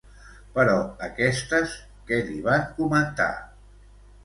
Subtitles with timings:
[0.53, 0.77] Però
[1.07, 1.77] aquestes
[2.09, 3.31] què li van comentar?